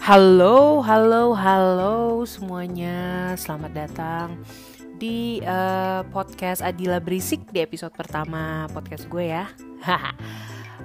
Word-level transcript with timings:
Halo, 0.00 0.80
halo, 0.80 1.36
halo 1.36 2.24
semuanya. 2.24 3.36
Selamat 3.36 3.84
datang 3.84 4.40
di 4.96 5.44
uh, 5.44 6.00
podcast 6.08 6.64
Adila 6.64 6.96
Berisik 7.04 7.44
di 7.52 7.60
episode 7.60 7.92
pertama 7.92 8.64
podcast 8.72 9.04
gue 9.12 9.28
ya. 9.28 9.52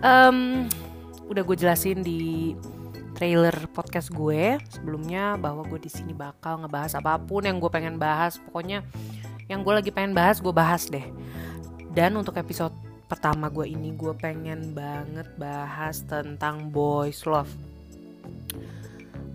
um, 0.03 0.67
udah 1.31 1.43
gue 1.47 1.55
jelasin 1.55 2.03
di 2.03 2.59
trailer 3.15 3.55
podcast 3.71 4.11
gue 4.11 4.59
sebelumnya 4.67 5.39
bahwa 5.39 5.63
gue 5.63 5.79
di 5.79 5.87
sini 5.87 6.11
bakal 6.11 6.67
ngebahas 6.67 6.99
apa 6.99 7.15
pun 7.15 7.47
yang 7.47 7.55
gue 7.63 7.71
pengen 7.71 7.95
bahas. 7.95 8.35
Pokoknya 8.35 8.83
yang 9.47 9.63
gue 9.63 9.79
lagi 9.79 9.95
pengen 9.95 10.11
bahas 10.11 10.43
gue 10.43 10.51
bahas 10.51 10.91
deh. 10.91 11.07
Dan 11.95 12.19
untuk 12.19 12.35
episode 12.35 12.75
pertama 13.07 13.47
gue 13.47 13.63
ini 13.63 13.95
gue 13.95 14.11
pengen 14.19 14.75
banget 14.75 15.31
bahas 15.39 16.03
tentang 16.03 16.67
boys 16.67 17.23
love 17.23 17.74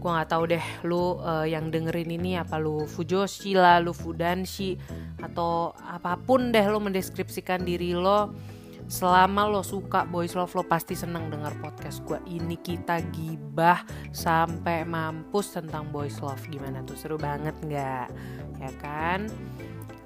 gue 0.01 0.11
nggak 0.11 0.31
tahu 0.33 0.45
deh 0.49 0.65
lu 0.89 1.21
uh, 1.21 1.45
yang 1.45 1.69
dengerin 1.69 2.09
ini 2.09 2.41
apa 2.41 2.57
lu 2.57 2.89
fujoshi 2.89 3.53
lah 3.53 3.85
lu 3.85 3.93
fudanshi 3.93 4.81
atau 5.21 5.77
apa 5.77 6.17
pun 6.17 6.49
deh 6.49 6.65
lu 6.65 6.81
mendeskripsikan 6.81 7.61
diri 7.61 7.93
lo. 7.93 8.33
Selama 8.91 9.47
lo 9.47 9.63
suka 9.63 10.03
boys 10.03 10.35
love 10.35 10.51
lo 10.57 10.67
pasti 10.67 10.99
seneng 10.99 11.31
denger 11.31 11.63
podcast 11.63 12.03
gue 12.03 12.19
ini 12.27 12.59
kita 12.59 12.99
gibah 13.15 13.87
sampai 14.11 14.83
mampus 14.83 15.55
tentang 15.55 15.93
boys 15.95 16.19
love. 16.19 16.43
Gimana 16.51 16.83
tuh 16.83 16.99
seru 16.99 17.15
banget 17.15 17.55
nggak? 17.63 18.09
Ya 18.59 18.71
kan? 18.83 19.31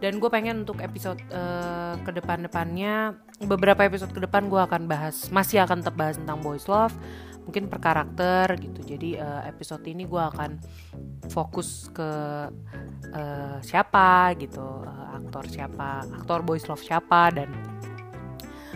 Dan 0.04 0.20
gue 0.20 0.28
pengen 0.28 0.68
untuk 0.68 0.84
episode 0.84 1.16
uh, 1.32 1.96
ke 2.04 2.12
depan-depannya 2.12 3.16
beberapa 3.48 3.88
episode 3.88 4.12
ke 4.12 4.20
depan 4.20 4.52
gue 4.52 4.60
akan 4.60 4.84
bahas 4.84 5.32
masih 5.32 5.64
akan 5.64 5.80
tetap 5.80 5.96
bahas 5.96 6.20
tentang 6.20 6.44
boys 6.44 6.68
love 6.68 6.92
mungkin 7.44 7.68
per 7.68 7.78
karakter 7.80 8.56
gitu. 8.58 8.80
Jadi 8.82 9.20
uh, 9.20 9.44
episode 9.44 9.84
ini 9.86 10.08
gue 10.08 10.20
akan 10.20 10.58
fokus 11.28 11.88
ke 11.92 12.10
uh, 13.12 13.58
siapa 13.60 14.32
gitu 14.40 14.64
uh, 14.64 15.16
aktor 15.16 15.44
siapa 15.48 16.04
aktor 16.20 16.40
boys 16.44 16.66
love 16.68 16.82
siapa 16.82 17.32
dan 17.32 17.48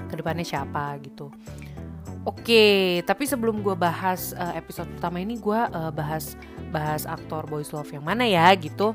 ke 0.08 0.14
depannya 0.16 0.44
siapa 0.44 0.96
gitu. 1.02 1.32
Oke, 2.26 3.00
tapi 3.08 3.24
sebelum 3.24 3.64
gue 3.64 3.72
bahas 3.72 4.36
uh, 4.36 4.52
episode 4.52 4.88
pertama 4.96 5.20
ini 5.20 5.40
gue 5.40 5.56
uh, 5.56 5.88
bahas 5.88 6.36
bahas 6.68 7.08
aktor 7.08 7.48
boys 7.48 7.72
love 7.72 7.88
yang 7.88 8.04
mana 8.04 8.28
ya 8.28 8.52
gitu 8.52 8.92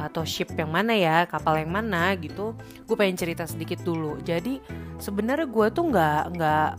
atau 0.00 0.24
ship 0.24 0.48
yang 0.56 0.72
mana 0.72 0.96
ya 0.96 1.24
kapal 1.24 1.56
yang 1.56 1.72
mana 1.72 2.12
gitu. 2.20 2.52
Gue 2.84 2.96
pengen 3.00 3.16
cerita 3.16 3.48
sedikit 3.48 3.80
dulu. 3.80 4.20
Jadi 4.20 4.60
sebenarnya 5.00 5.48
gue 5.48 5.66
tuh 5.72 5.84
nggak 5.88 6.22
nggak 6.36 6.70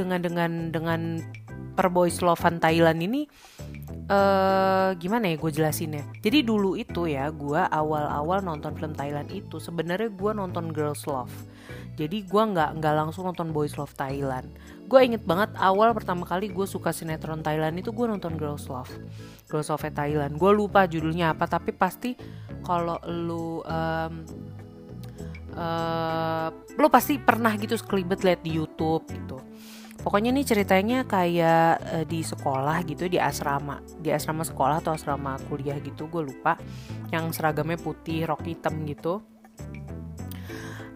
dengan 0.00 0.20
dengan 0.24 0.50
dengan 0.72 1.00
per 1.72 1.88
boys 1.88 2.18
love 2.20 2.40
Thailand 2.40 2.98
ini 3.00 3.24
uh, 4.10 4.90
gimana 4.98 5.30
ya 5.30 5.36
gue 5.38 5.50
jelasinnya? 5.54 6.04
Jadi 6.18 6.42
dulu 6.42 6.74
itu 6.74 7.06
ya 7.06 7.30
gue 7.30 7.62
awal-awal 7.62 8.42
nonton 8.42 8.74
film 8.74 8.92
Thailand 8.92 9.30
itu 9.30 9.62
sebenarnya 9.62 10.10
gue 10.10 10.30
nonton 10.34 10.74
girls 10.74 11.06
love. 11.06 11.32
Jadi 11.94 12.24
gue 12.24 12.42
nggak 12.42 12.80
nggak 12.80 12.94
langsung 12.96 13.28
nonton 13.28 13.54
boys 13.54 13.76
love 13.76 13.92
Thailand. 13.94 14.48
Gue 14.90 15.06
inget 15.06 15.22
banget 15.22 15.54
awal 15.58 15.94
pertama 15.94 16.26
kali 16.26 16.50
gue 16.50 16.66
suka 16.66 16.90
sinetron 16.90 17.44
Thailand 17.44 17.78
itu 17.78 17.94
gue 17.94 18.06
nonton 18.08 18.34
girls 18.34 18.66
love. 18.66 18.90
Girls 19.46 19.70
love 19.70 19.84
Thailand. 19.84 20.34
Gue 20.34 20.50
lupa 20.54 20.86
judulnya 20.90 21.34
apa 21.36 21.46
tapi 21.46 21.70
pasti 21.70 22.16
kalau 22.66 22.98
lu 23.06 23.62
um, 23.62 24.14
uh, 25.54 26.48
lu 26.78 26.88
pasti 26.88 27.18
pernah 27.18 27.54
gitu 27.58 27.76
sekelibet 27.78 28.22
liat 28.22 28.40
di 28.42 28.58
YouTube 28.58 29.06
gitu 29.10 29.49
pokoknya 30.00 30.32
nih 30.32 30.46
ceritanya 30.46 30.98
kayak 31.04 31.70
uh, 31.80 32.04
di 32.08 32.20
sekolah 32.24 32.82
gitu 32.88 33.06
di 33.06 33.20
asrama. 33.20 33.80
Di 34.00 34.10
asrama 34.12 34.44
sekolah 34.44 34.80
atau 34.80 34.96
asrama 34.96 35.36
kuliah 35.48 35.76
gitu 35.80 36.08
gue 36.08 36.22
lupa. 36.24 36.56
Yang 37.12 37.40
seragamnya 37.40 37.76
putih 37.80 38.24
rok 38.28 38.44
hitam 38.44 38.84
gitu. 38.88 39.24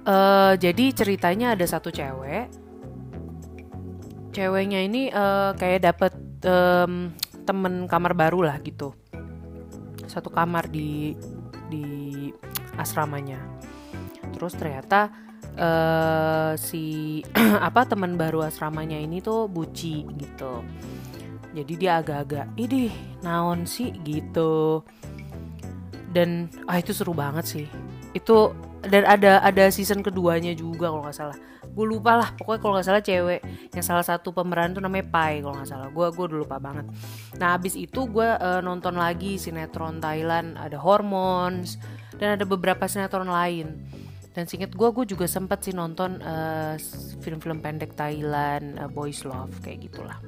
Uh, 0.04 0.53
jadi 0.60 0.92
ceritanya 0.92 1.56
ada 1.56 1.65
satu 1.65 1.88
cewek. 1.88 2.53
Ceweknya 4.34 4.84
ini 4.84 5.09
uh, 5.09 5.56
kayak 5.56 5.81
dapet 5.88 6.12
um, 6.44 7.15
temen 7.48 7.88
kamar 7.88 8.12
baru 8.12 8.44
lah 8.44 8.56
gitu. 8.60 8.92
Satu 10.04 10.28
kamar 10.28 10.69
di 10.69 11.16
di 11.72 11.86
asramanya. 12.76 13.41
Terus 14.34 14.59
ternyata 14.59 15.23
uh, 15.59 16.53
si 16.59 17.20
apa 17.69 17.87
teman 17.87 18.19
baru 18.19 18.47
asramanya 18.47 18.98
ini 18.98 19.22
tuh 19.22 19.47
buci 19.47 20.06
gitu. 20.19 20.62
Jadi 21.54 21.72
dia 21.78 22.03
agak-agak 22.03 22.50
ini 22.59 22.91
naon 23.22 23.62
sih? 23.66 23.94
Gitu. 24.03 24.82
Dan 26.10 26.50
ah 26.66 26.78
itu 26.78 26.91
seru 26.91 27.15
banget 27.15 27.47
sih. 27.47 27.66
Itu 28.15 28.54
dan 28.84 29.06
ada 29.09 29.41
ada 29.41 29.70
season 29.70 30.04
keduanya 30.04 30.53
juga 30.54 30.91
kalau 30.91 31.06
nggak 31.06 31.16
salah. 31.16 31.38
Gue 31.75 31.86
lupa 31.91 32.15
lah 32.15 32.31
pokoknya 32.38 32.60
kalau 32.62 32.72
nggak 32.78 32.86
salah 32.86 33.03
cewek 33.03 33.41
yang 33.75 33.82
salah 33.82 34.06
satu 34.06 34.31
pemeran 34.31 34.71
tuh 34.76 34.82
namanya 34.82 35.10
Pai 35.10 35.42
kalau 35.42 35.59
nggak 35.59 35.71
salah. 35.71 35.88
Gue 35.91 36.06
gue 36.10 36.25
udah 36.31 36.38
lupa 36.42 36.56
banget. 36.59 36.86
Nah 37.38 37.54
abis 37.59 37.75
itu 37.75 38.06
gue 38.06 38.28
uh, 38.28 38.60
nonton 38.62 38.94
lagi 38.94 39.38
sinetron 39.38 39.98
Thailand 39.98 40.59
ada 40.59 40.78
Hormones 40.78 41.78
dan 42.19 42.38
ada 42.38 42.44
beberapa 42.47 42.86
sinetron 42.86 43.26
lain 43.26 43.82
dan 44.34 44.50
singkat 44.50 44.75
gue 44.75 44.89
gue 44.91 45.06
juga 45.15 45.31
sempet 45.31 45.62
sih 45.62 45.75
nonton 45.75 46.19
eh, 46.19 46.75
film-film 47.22 47.62
pendek 47.62 47.95
Thailand 47.95 48.83
uh, 48.83 48.91
Boys 48.91 49.22
Love 49.22 49.62
kayak 49.62 49.87
gitulah. 49.87 50.19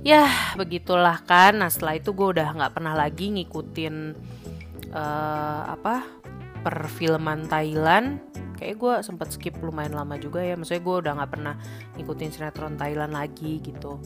Ya 0.00 0.24
begitulah 0.56 1.20
kan. 1.28 1.60
Nah 1.60 1.68
setelah 1.68 2.00
itu 2.00 2.16
gue 2.16 2.32
udah 2.32 2.56
nggak 2.56 2.72
pernah 2.72 2.96
lagi 2.96 3.28
ngikutin 3.28 3.96
uh, 4.96 5.62
apa 5.68 6.00
perfilman 6.64 7.44
Thailand. 7.44 8.24
Kayak 8.56 8.76
gue 8.80 8.94
sempet 9.04 9.36
skip 9.36 9.60
lumayan 9.60 9.92
lama 9.92 10.16
juga 10.16 10.40
ya. 10.40 10.56
Maksudnya 10.56 10.80
gue 10.80 10.96
udah 11.04 11.12
nggak 11.12 11.32
pernah 11.36 11.54
ngikutin 12.00 12.30
sinetron 12.32 12.80
Thailand 12.80 13.12
lagi 13.12 13.60
gitu. 13.60 14.00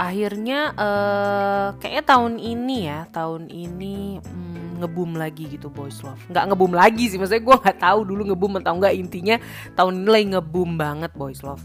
Akhirnya 0.00 0.72
uh, 0.72 1.68
kayaknya 1.80 2.04
tahun 2.04 2.34
ini 2.40 2.78
ya 2.84 3.00
tahun 3.12 3.48
ini 3.48 4.24
hmm, 4.24 4.55
ngebum 4.76 5.16
lagi 5.16 5.48
gitu 5.48 5.72
boys 5.72 6.04
love. 6.04 6.20
Nggak 6.28 6.44
ngebum 6.52 6.72
lagi 6.76 7.04
sih 7.08 7.16
maksudnya 7.16 7.44
gue 7.44 7.56
nggak 7.56 7.78
tahu 7.80 8.00
dulu 8.04 8.22
ngebum 8.32 8.52
atau 8.60 8.76
nggak. 8.76 8.94
Intinya 8.94 9.36
tahun 9.74 10.04
ini 10.04 10.08
lagi 10.08 10.26
ngebum 10.36 10.70
banget 10.76 11.12
boys 11.16 11.40
love. 11.40 11.64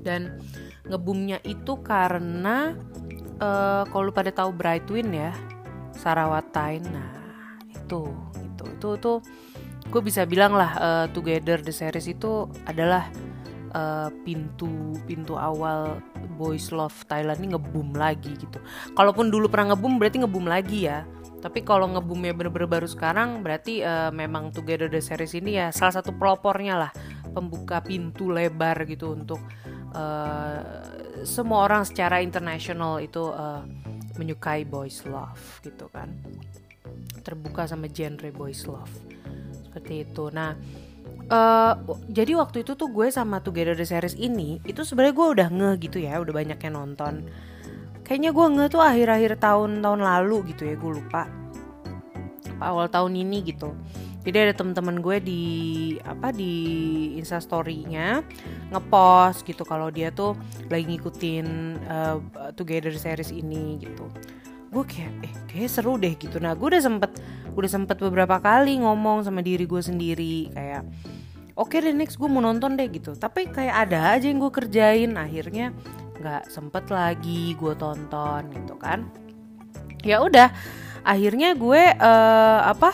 Dan 0.00 0.38
ngebumnya 0.86 1.42
itu 1.42 1.82
karena 1.82 2.78
uh, 3.42 3.82
kalau 3.90 4.14
pada 4.14 4.30
tahu 4.30 4.54
Brightwin 4.54 5.10
ya 5.10 5.34
Sarawatain. 5.98 6.86
Nah 6.86 7.10
itu 7.74 8.06
itu 8.38 8.64
itu 8.70 8.88
itu 8.94 9.12
gue 9.86 10.02
bisa 10.02 10.26
bilang 10.26 10.54
lah 10.54 10.70
uh, 10.78 11.06
Together 11.10 11.62
the 11.62 11.70
series 11.70 12.10
itu 12.10 12.50
adalah 12.66 13.06
uh, 13.74 14.10
pintu 14.26 14.94
pintu 15.06 15.38
awal 15.38 16.02
boys 16.36 16.68
love 16.68 16.94
Thailand 17.08 17.40
ini 17.40 17.54
ngebum 17.56 17.96
lagi 17.96 18.34
gitu. 18.36 18.58
Kalaupun 18.92 19.32
dulu 19.32 19.48
pernah 19.48 19.72
ngebum 19.72 19.96
berarti 19.96 20.20
ngebum 20.22 20.46
lagi 20.46 20.86
ya 20.86 21.02
tapi 21.36 21.60
kalau 21.62 21.86
ngebumnya 21.92 22.32
bener-bener 22.32 22.66
baru 22.66 22.88
sekarang 22.88 23.44
berarti 23.44 23.84
uh, 23.84 24.08
memang 24.08 24.50
Together 24.50 24.88
the 24.88 25.04
Series 25.04 25.36
ini 25.36 25.60
ya 25.60 25.68
salah 25.70 26.00
satu 26.00 26.16
pelopornya 26.16 26.74
lah. 26.80 26.92
Pembuka 27.36 27.84
pintu 27.84 28.32
lebar 28.32 28.88
gitu 28.88 29.12
untuk 29.12 29.40
uh, 29.92 30.60
semua 31.22 31.68
orang 31.68 31.84
secara 31.84 32.24
internasional 32.24 32.96
itu 33.04 33.20
uh, 33.28 33.60
menyukai 34.16 34.64
boys 34.64 35.04
love 35.04 35.60
gitu 35.60 35.92
kan. 35.92 36.08
Terbuka 37.20 37.68
sama 37.68 37.92
genre 37.92 38.32
boys 38.32 38.64
love. 38.64 38.92
Seperti 39.68 40.08
itu. 40.08 40.32
Nah 40.32 40.56
uh, 41.30 41.74
jadi 42.08 42.32
waktu 42.38 42.64
itu 42.64 42.72
tuh 42.74 42.88
gue 42.90 43.12
sama 43.12 43.44
Together 43.44 43.76
the 43.76 43.86
Series 43.86 44.16
ini 44.16 44.58
itu 44.64 44.82
sebenarnya 44.82 45.14
gue 45.14 45.28
udah 45.36 45.48
ngeh 45.52 45.74
gitu 45.84 45.98
ya 46.00 46.18
udah 46.18 46.32
banyak 46.34 46.58
yang 46.58 46.74
nonton 46.74 47.28
kayaknya 48.06 48.30
gue 48.30 48.46
nggak 48.46 48.70
tuh 48.70 48.82
akhir-akhir 48.86 49.42
tahun-tahun 49.42 50.00
lalu 50.00 50.54
gitu 50.54 50.62
ya 50.70 50.78
gue 50.78 50.92
lupa. 51.02 51.26
Awal 52.62 52.86
tahun 52.86 53.18
ini 53.18 53.42
gitu. 53.50 53.74
Jadi 54.26 54.36
ada 54.42 54.54
teman-teman 54.58 55.02
gue 55.02 55.16
di 55.22 55.44
apa 56.02 56.34
di 56.34 56.54
instastorynya 57.14 58.26
ngepost 58.74 59.46
gitu 59.46 59.62
kalau 59.62 59.90
dia 59.90 60.10
tuh 60.10 60.34
lagi 60.66 60.82
ngikutin 60.86 61.46
uh, 61.86 62.18
Together 62.54 62.94
series 62.94 63.30
ini 63.34 63.78
gitu. 63.82 64.06
Gue 64.70 64.82
kayak 64.82 65.12
eh 65.22 65.34
kayak 65.46 65.70
seru 65.70 65.94
deh 65.94 66.14
gitu. 66.18 66.42
Nah 66.42 66.58
gue 66.58 66.66
udah 66.66 66.82
sempet 66.82 67.10
udah 67.54 67.70
sempet 67.70 68.02
beberapa 68.02 68.38
kali 68.42 68.82
ngomong 68.82 69.22
sama 69.22 69.46
diri 69.46 69.62
gue 69.62 69.78
sendiri 69.78 70.50
kayak 70.50 70.82
oke 71.54 71.70
okay 71.70 71.86
deh 71.86 71.94
next 71.94 72.18
gue 72.18 72.26
mau 72.26 72.42
nonton 72.42 72.74
deh 72.74 72.90
gitu. 72.90 73.14
Tapi 73.14 73.46
kayak 73.54 73.90
ada 73.90 74.18
aja 74.18 74.26
yang 74.26 74.42
gue 74.42 74.50
kerjain. 74.50 75.14
Akhirnya 75.14 75.70
nggak 76.26 76.50
sempet 76.50 76.90
lagi 76.90 77.54
gue 77.54 77.78
tonton 77.78 78.50
gitu 78.50 78.74
kan. 78.74 79.06
Ya 80.02 80.18
udah 80.18 80.50
akhirnya 81.06 81.54
gue 81.54 81.82
uh, 82.02 82.60
apa 82.66 82.90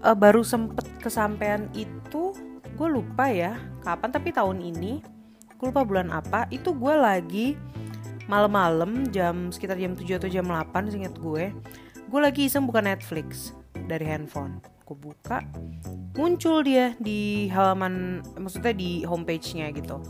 uh, 0.00 0.16
baru 0.16 0.40
sempet 0.40 0.88
kesampaian 1.04 1.68
itu 1.76 2.32
gue 2.80 2.88
lupa 2.88 3.28
ya 3.28 3.60
kapan 3.84 4.08
tapi 4.08 4.32
tahun 4.32 4.64
ini 4.64 5.04
gue 5.56 5.66
lupa 5.68 5.84
bulan 5.84 6.08
apa 6.08 6.48
itu 6.48 6.72
gue 6.72 6.94
lagi 6.96 7.46
malam-malam 8.24 9.12
jam 9.12 9.52
sekitar 9.52 9.76
jam 9.76 9.92
7 9.92 10.16
atau 10.16 10.28
jam 10.32 10.48
8 10.48 10.92
seinget 10.92 11.14
gue 11.20 11.52
gue 12.08 12.20
lagi 12.20 12.48
iseng 12.48 12.64
buka 12.64 12.80
Netflix 12.80 13.52
dari 13.90 14.06
handphone. 14.08 14.62
Gue 14.86 14.96
buka 14.96 15.42
muncul 16.16 16.62
dia 16.62 16.94
di 17.02 17.50
halaman 17.52 18.24
maksudnya 18.38 18.72
di 18.72 19.04
homepage-nya 19.04 19.74
gitu 19.74 20.00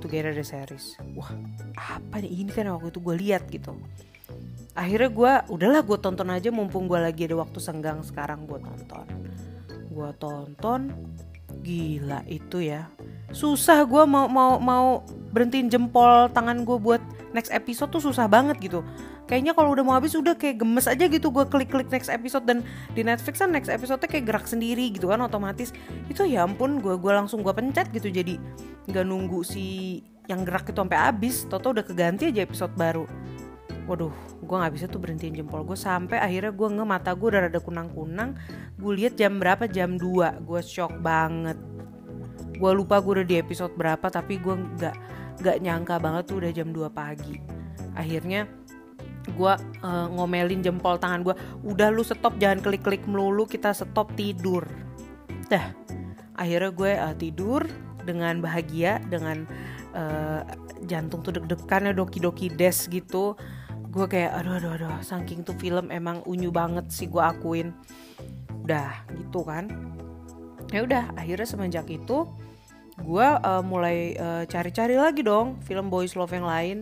Together 0.00 0.32
the 0.32 0.40
series. 0.40 0.96
Wah 1.12 1.28
apa 1.76 2.24
nih? 2.24 2.42
Ini 2.42 2.50
kan 2.56 2.72
waktu 2.72 2.88
itu 2.88 3.00
gue 3.04 3.16
lihat 3.20 3.42
gitu. 3.52 3.76
Akhirnya 4.72 5.10
gue 5.12 5.32
udahlah 5.52 5.84
gue 5.84 5.98
tonton 6.00 6.28
aja 6.32 6.48
mumpung 6.48 6.88
gue 6.88 6.96
lagi 6.96 7.28
ada 7.28 7.36
waktu 7.36 7.60
senggang 7.60 8.00
sekarang 8.00 8.48
gue 8.48 8.56
tonton. 8.56 9.06
Gue 9.92 10.10
tonton 10.16 10.96
gila 11.60 12.24
itu 12.24 12.64
ya. 12.64 12.88
Susah 13.30 13.84
gue 13.84 14.02
mau 14.08 14.24
mau 14.24 14.56
mau 14.56 15.04
berhentiin 15.36 15.68
jempol 15.68 16.32
tangan 16.32 16.64
gue 16.64 16.78
buat 16.80 17.02
next 17.36 17.52
episode 17.52 17.92
tuh 17.92 18.00
susah 18.00 18.24
banget 18.24 18.56
gitu. 18.58 18.80
Kayaknya 19.28 19.54
kalau 19.54 19.70
udah 19.70 19.84
mau 19.86 19.94
habis 19.94 20.18
udah 20.18 20.34
kayak 20.34 20.58
gemes 20.58 20.90
aja 20.90 21.06
gitu 21.06 21.30
gue 21.30 21.46
klik-klik 21.46 21.86
next 21.86 22.10
episode 22.10 22.42
dan 22.50 22.66
di 22.98 23.06
Netflix 23.06 23.38
kan 23.38 23.54
next 23.54 23.70
episode 23.70 24.02
kayak 24.02 24.26
gerak 24.26 24.46
sendiri 24.48 24.90
gitu 24.90 25.12
kan 25.12 25.22
otomatis. 25.22 25.70
Itu 26.10 26.26
ya 26.26 26.42
ampun 26.42 26.82
gue 26.82 26.98
gue 26.98 27.12
langsung 27.14 27.46
gue 27.46 27.54
pencet 27.54 27.86
gitu 27.94 28.10
jadi 28.10 28.42
nggak 28.88 29.04
nunggu 29.04 29.44
si 29.44 29.98
yang 30.30 30.46
gerak 30.46 30.70
itu 30.70 30.78
sampai 30.78 30.98
habis. 30.98 31.44
Toto 31.50 31.74
udah 31.74 31.82
keganti 31.82 32.30
aja 32.30 32.46
episode 32.46 32.72
baru. 32.78 33.04
Waduh 33.90 34.14
gue 34.38 34.56
nggak 34.56 34.74
bisa 34.78 34.86
tuh 34.86 35.02
berhentiin 35.02 35.34
jempol 35.34 35.66
gue 35.66 35.74
sampai 35.74 36.22
akhirnya 36.22 36.54
gue 36.54 36.68
nge 36.78 36.86
mata 36.86 37.10
gue 37.10 37.26
udah 37.26 37.50
rada 37.50 37.58
kunang-kunang. 37.58 38.38
Gue 38.78 38.92
lihat 39.02 39.18
jam 39.18 39.42
berapa? 39.42 39.66
Jam 39.66 39.98
2 39.98 40.46
gue 40.46 40.60
shock 40.62 40.94
banget. 41.02 41.58
Gue 42.54 42.70
lupa 42.70 43.02
gue 43.02 43.20
udah 43.20 43.26
di 43.26 43.36
episode 43.42 43.74
berapa 43.74 44.06
tapi 44.06 44.38
gue 44.38 44.54
nggak 44.54 44.96
nggak 45.42 45.56
nyangka 45.64 45.96
banget 45.98 46.22
tuh 46.30 46.36
udah 46.38 46.50
jam 46.54 46.70
2 46.70 46.86
pagi. 46.94 47.42
Akhirnya 47.98 48.46
gue 49.30 49.54
uh, 49.82 50.06
ngomelin 50.10 50.64
jempol 50.64 50.96
tangan 50.96 51.20
gue 51.22 51.34
udah 51.66 51.92
lu 51.92 52.00
stop 52.00 52.34
jangan 52.40 52.62
klik-klik 52.62 53.02
melulu 53.10 53.42
kita 53.42 53.74
stop 53.74 54.14
tidur. 54.14 54.62
Dah. 55.50 55.74
Akhirnya 56.38 56.70
gue 56.70 56.92
uh, 56.94 57.14
tidur 57.18 57.66
dengan 58.10 58.42
bahagia 58.42 58.98
dengan 59.06 59.46
uh, 59.94 60.42
jantung 60.90 61.22
tuh 61.22 61.38
deg-degan 61.38 61.86
ya 61.86 61.92
doki-doki 61.94 62.50
des 62.50 62.90
gitu. 62.90 63.38
Gue 63.90 64.06
kayak 64.10 64.42
aduh 64.42 64.58
aduh 64.58 64.72
aduh 64.74 64.98
saking 65.02 65.46
tuh 65.46 65.54
film 65.58 65.94
emang 65.94 66.26
unyu 66.26 66.50
banget 66.50 66.90
sih 66.90 67.06
gue 67.06 67.22
akuin. 67.22 67.70
Udah 68.66 69.06
gitu 69.14 69.46
kan. 69.46 69.70
Ya 70.74 70.82
udah 70.82 71.14
akhirnya 71.14 71.46
semenjak 71.46 71.86
itu 71.90 72.26
gue 73.00 73.26
uh, 73.26 73.64
mulai 73.64 74.12
eh, 74.12 74.44
cari-cari 74.44 74.92
lagi 74.92 75.24
dong 75.24 75.56
film 75.64 75.88
boys 75.88 76.18
love 76.18 76.34
yang 76.34 76.46
lain. 76.46 76.78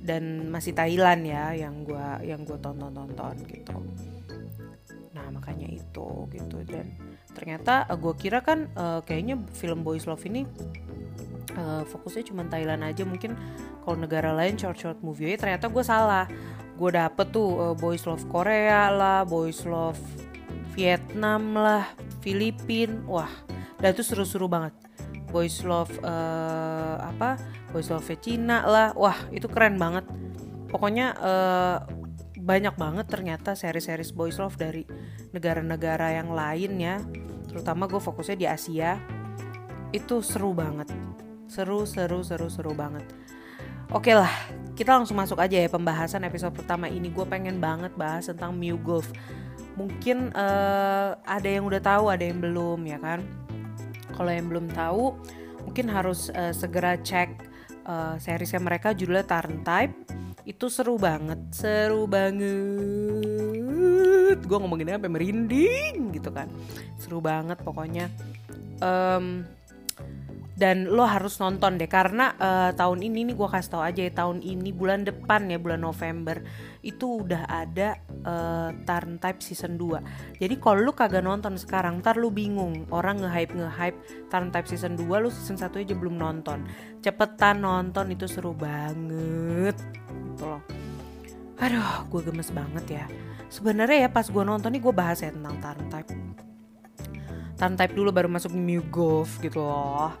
Dan 0.00 0.48
masih 0.48 0.72
Thailand 0.72 1.28
ya 1.28 1.52
yang 1.52 1.84
gue 1.84 2.06
yang 2.24 2.42
gue 2.48 2.56
tonton 2.58 2.88
tonton 2.90 3.36
gitu. 3.46 3.76
Nah 5.12 5.26
makanya 5.30 5.68
itu 5.68 6.08
gitu. 6.32 6.56
Dan 6.66 7.09
ternyata 7.32 7.86
uh, 7.86 7.94
eh, 7.94 7.98
gue 7.98 8.14
kira 8.18 8.38
kan 8.42 8.68
uh, 8.74 9.00
kayaknya 9.04 9.40
film 9.54 9.86
boys 9.86 10.04
love 10.04 10.22
ini 10.26 10.46
uh, 11.56 11.82
fokusnya 11.86 12.30
cuma 12.30 12.46
Thailand 12.46 12.82
aja. 12.86 13.02
Mungkin 13.06 13.34
kalau 13.82 13.96
negara 13.96 14.34
lain 14.34 14.58
short 14.58 14.78
short 14.78 14.98
movie 15.00 15.34
ternyata 15.38 15.70
gue 15.70 15.84
salah. 15.84 16.26
Gue 16.76 16.90
dapet 16.96 17.28
tuh 17.30 17.72
uh, 17.72 17.74
boys 17.76 18.04
love 18.08 18.24
Korea 18.28 18.88
lah 18.88 19.22
boys 19.28 19.62
love 19.68 20.00
Vietnam 20.74 21.54
lah 21.54 21.84
Filipin. 22.24 23.04
Wah 23.04 23.30
dan 23.80 23.96
itu 23.96 24.04
seru-seru 24.04 24.46
banget. 24.46 24.76
Boys 25.30 25.62
Love 25.62 25.94
uh, 26.02 27.00
apa? 27.00 27.38
Boys 27.72 27.88
Love 27.88 28.04
Cina 28.20 28.66
lah. 28.66 28.92
Wah 28.98 29.16
itu 29.32 29.46
keren 29.48 29.80
banget. 29.80 30.04
Pokoknya 30.68 31.16
uh, 31.18 31.78
banyak 32.50 32.74
banget 32.74 33.06
ternyata 33.06 33.54
seri-series 33.54 34.10
Boys 34.10 34.42
Love 34.42 34.58
dari 34.58 34.82
negara-negara 35.30 36.18
yang 36.18 36.34
lain 36.34 36.82
ya. 36.82 36.98
Terutama 37.46 37.86
gue 37.86 38.02
fokusnya 38.02 38.34
di 38.34 38.46
Asia. 38.50 38.98
Itu 39.94 40.18
seru 40.18 40.50
banget. 40.50 40.90
Seru 41.46 41.86
seru 41.86 42.26
seru 42.26 42.50
seru 42.50 42.74
banget. 42.74 43.06
Oke 43.94 44.18
lah, 44.18 44.30
kita 44.74 44.98
langsung 44.98 45.14
masuk 45.14 45.38
aja 45.38 45.62
ya 45.62 45.70
pembahasan 45.70 46.26
episode 46.26 46.50
pertama 46.50 46.90
ini. 46.90 47.14
Gue 47.14 47.22
pengen 47.22 47.62
banget 47.62 47.94
bahas 47.94 48.26
tentang 48.26 48.50
Mew 48.58 48.74
Golf. 48.82 49.06
Mungkin 49.78 50.34
uh, 50.34 51.14
ada 51.22 51.46
yang 51.46 51.70
udah 51.70 51.78
tahu, 51.78 52.10
ada 52.10 52.26
yang 52.26 52.42
belum 52.42 52.82
ya 52.82 52.98
kan? 52.98 53.22
Kalau 54.10 54.30
yang 54.34 54.50
belum 54.50 54.66
tahu 54.74 55.14
mungkin 55.70 55.86
harus 55.86 56.34
uh, 56.34 56.50
segera 56.50 56.98
cek 56.98 57.30
uh, 57.86 58.18
seriesnya 58.18 58.58
mereka. 58.58 58.90
Judulnya 58.90 59.22
Tarn 59.22 59.62
Type 59.62 59.94
itu 60.50 60.66
seru 60.66 60.98
banget 60.98 61.38
seru 61.54 62.10
banget. 62.10 62.42
Gue 64.42 64.58
ngomonginnya 64.58 64.98
sampai 64.98 65.12
merinding 65.14 66.10
gitu 66.10 66.34
kan. 66.34 66.50
Seru 66.98 67.22
banget 67.22 67.62
pokoknya. 67.62 68.10
Um, 68.82 69.46
dan 70.60 70.92
lo 70.92 71.08
harus 71.08 71.40
nonton 71.40 71.80
deh 71.80 71.88
karena 71.88 72.36
uh, 72.36 72.76
tahun 72.76 73.00
ini 73.00 73.32
nih 73.32 73.34
gue 73.38 73.48
kasih 73.48 73.72
tau 73.72 73.80
aja 73.80 74.04
ya 74.04 74.12
tahun 74.12 74.44
ini 74.44 74.76
bulan 74.76 75.08
depan 75.08 75.48
ya 75.48 75.56
bulan 75.56 75.80
November 75.80 76.44
itu 76.84 77.24
udah 77.24 77.48
ada 77.48 77.96
uh, 78.28 78.68
Tarn 78.84 79.16
Type 79.16 79.40
season 79.40 79.80
2 79.80 80.36
jadi 80.36 80.54
kalau 80.60 80.84
lu 80.84 80.92
kagak 80.92 81.24
nonton 81.24 81.56
sekarang 81.56 82.04
ntar 82.04 82.20
lu 82.20 82.28
bingung 82.28 82.84
orang 82.92 83.24
nge-hype 83.24 83.56
nge-hype 83.56 84.28
Tarn 84.28 84.52
Type 84.52 84.68
season 84.68 85.00
2 85.00 85.08
lu 85.08 85.32
season 85.32 85.56
1 85.56 85.72
aja 85.80 85.94
belum 85.96 86.20
nonton. 86.20 86.68
Cepetan 87.00 87.64
nonton 87.64 88.12
itu 88.12 88.28
seru 88.28 88.52
banget 88.52 89.80
gitu 90.34 90.44
loh. 90.46 90.62
Aduh 91.60 92.08
gue 92.08 92.20
gemes 92.24 92.50
banget 92.50 92.86
ya. 92.88 93.04
Sebenarnya 93.52 94.06
ya 94.06 94.10
pas 94.10 94.24
gue 94.24 94.42
nonton 94.46 94.72
nih 94.72 94.80
gue 94.80 94.94
bahas 94.94 95.20
ya 95.20 95.34
tentang 95.34 95.56
Tarn 95.60 95.84
Type. 95.92 96.12
Tarn 97.60 97.74
Type 97.76 97.92
dulu 97.92 98.10
baru 98.14 98.28
masuk 98.32 98.56
New 98.56 98.80
Golf 98.88 99.36
gitu 99.44 99.60
loh. 99.60 100.16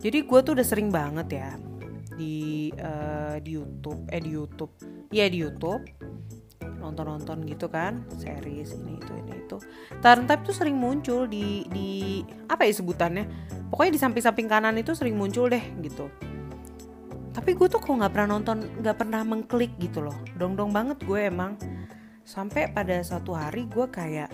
Jadi 0.00 0.24
gue 0.24 0.38
tuh 0.40 0.52
udah 0.56 0.66
sering 0.66 0.88
banget 0.88 1.28
ya 1.30 1.50
di 2.16 2.70
uh, 2.80 3.36
di 3.42 3.50
YouTube 3.58 4.08
eh 4.08 4.22
di 4.22 4.30
YouTube. 4.32 4.72
Ya 5.12 5.28
di 5.28 5.44
YouTube. 5.44 5.84
Nonton-nonton 6.82 7.46
gitu 7.46 7.70
kan 7.70 8.02
series 8.16 8.74
ini 8.80 8.96
itu 8.96 9.12
ini 9.12 9.44
itu. 9.44 9.60
Tarn 10.00 10.24
Type 10.24 10.42
tuh 10.48 10.56
sering 10.56 10.80
muncul 10.80 11.28
di 11.28 11.68
di 11.68 12.24
apa 12.48 12.64
ya 12.64 12.72
sebutannya? 12.72 13.28
Pokoknya 13.68 13.92
di 13.92 14.00
samping-samping 14.00 14.48
kanan 14.48 14.76
itu 14.80 14.96
sering 14.96 15.20
muncul 15.20 15.52
deh 15.52 15.62
gitu 15.84 16.08
tapi 17.32 17.56
gue 17.56 17.64
tuh 17.64 17.80
kok 17.80 17.88
nggak 17.88 18.12
pernah 18.12 18.36
nonton 18.36 18.68
nggak 18.84 18.96
pernah 19.00 19.24
mengklik 19.24 19.72
gitu 19.80 20.04
loh. 20.04 20.16
Dong 20.36 20.52
dong 20.52 20.70
banget 20.70 21.00
gue 21.00 21.32
emang. 21.32 21.56
Sampai 22.22 22.68
pada 22.70 23.00
suatu 23.00 23.32
hari 23.32 23.64
gue 23.66 23.88
kayak 23.88 24.28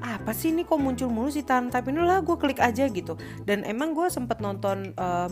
apa 0.00 0.32
sih 0.32 0.54
ini 0.54 0.64
kok 0.64 0.80
muncul 0.80 1.12
mulu 1.12 1.28
si 1.28 1.44
Tarn 1.44 1.68
Type 1.68 1.92
ini 1.92 2.00
lah 2.00 2.22
gue 2.22 2.38
klik 2.38 2.62
aja 2.62 2.86
gitu. 2.86 3.18
Dan 3.42 3.66
emang 3.66 3.92
gue 3.98 4.06
sempet 4.06 4.38
nonton 4.38 4.94
uh, 4.94 5.26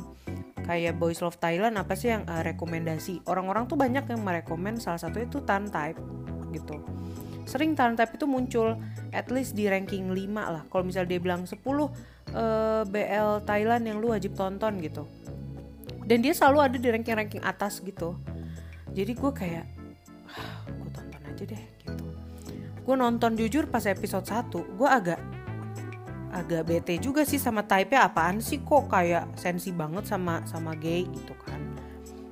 kayak 0.67 0.99
Boys 0.99 1.23
Love 1.23 1.39
Thailand 1.39 1.79
apa 1.79 1.95
sih 1.95 2.11
yang 2.11 2.27
uh, 2.27 2.43
rekomendasi. 2.43 3.23
Orang-orang 3.31 3.71
tuh 3.71 3.79
banyak 3.79 4.05
yang 4.11 4.21
merekomend 4.21 4.83
salah 4.83 4.99
satu 4.99 5.23
itu 5.23 5.39
Tan 5.47 5.71
Type 5.71 6.03
gitu. 6.51 6.83
Sering 7.47 7.79
Tan 7.79 7.95
Type 7.95 8.19
itu 8.19 8.27
muncul 8.27 8.75
at 9.15 9.31
least 9.31 9.55
di 9.55 9.71
ranking 9.71 10.11
5 10.11 10.19
lah. 10.35 10.63
Kalau 10.67 10.85
misal 10.85 11.07
dia 11.07 11.23
bilang 11.23 11.47
10 11.47 11.63
uh, 11.63 11.89
BL 12.85 13.31
Thailand 13.47 13.87
yang 13.87 14.03
lu 14.03 14.11
wajib 14.13 14.35
tonton 14.35 14.83
gitu 14.83 15.07
dan 16.09 16.25
dia 16.25 16.33
selalu 16.33 16.59
ada 16.65 16.77
di 16.81 16.89
ranking-ranking 16.89 17.45
atas 17.45 17.85
gitu. 17.85 18.17
Jadi 18.97 19.13
gue 19.13 19.33
kayak 19.37 19.67
gue 20.73 20.91
tonton 20.97 21.23
aja 21.29 21.45
deh 21.45 21.65
gitu. 21.85 22.05
Gue 22.81 22.97
nonton 22.97 23.37
jujur 23.37 23.69
pas 23.69 23.85
episode 23.85 24.25
1 24.25 24.49
gue 24.81 24.89
agak 24.89 25.21
agak 26.33 26.65
bete 26.65 26.97
juga 26.97 27.29
sih 27.29 27.37
sama 27.37 27.69
type-nya. 27.69 28.09
Apaan 28.09 28.41
sih 28.41 28.65
kok 28.65 28.89
kayak 28.89 29.37
sensi 29.37 29.69
banget 29.69 30.09
sama 30.09 30.41
sama 30.49 30.73
gay 30.73 31.05
gitu 31.05 31.37
kan? 31.45 31.61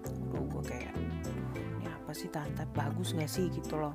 Aduh 0.08 0.48
gue 0.56 0.62
kayak 0.64 0.96
ini 1.76 1.84
apa 1.84 2.16
sih 2.16 2.32
tante? 2.32 2.64
Bagus 2.72 3.12
gak 3.12 3.28
sih? 3.28 3.52
Gitu 3.52 3.76
loh. 3.76 3.92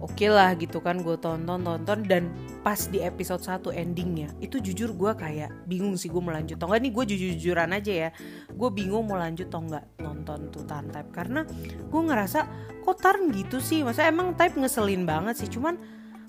Oke 0.00 0.28
okay 0.28 0.28
lah 0.32 0.52
gitu 0.56 0.84
kan 0.84 1.00
gue 1.00 1.16
tonton 1.16 1.60
tonton 1.64 2.00
dan 2.04 2.28
pas 2.60 2.76
di 2.76 3.00
episode 3.00 3.40
1 3.40 3.72
endingnya 3.72 4.28
itu 4.44 4.60
jujur 4.60 4.92
gue 4.92 5.12
kayak 5.16 5.64
bingung 5.64 5.96
sih 5.96 6.12
gue 6.12 6.20
mau 6.20 6.32
lanjut 6.32 6.60
atau 6.60 6.68
enggak 6.68 6.82
nih 6.84 6.92
gue 6.92 7.04
jujur-jujuran 7.16 7.70
aja 7.72 7.92
ya. 7.92 8.10
Gue 8.52 8.68
bingung 8.68 9.08
mau 9.08 9.16
lanjut 9.16 9.48
atau 9.48 9.64
enggak 9.64 9.84
nonton 9.96 10.52
tuh 10.52 10.64
Tarn 10.68 10.92
Type. 10.92 11.10
Karena 11.10 11.40
gue 11.88 12.00
ngerasa 12.04 12.40
kok 12.84 12.96
Tarn 13.00 13.32
gitu 13.32 13.64
sih? 13.64 13.80
Masa 13.80 14.04
emang 14.04 14.36
Type 14.36 14.60
ngeselin 14.60 15.08
banget 15.08 15.40
sih. 15.40 15.48
Cuman 15.48 15.80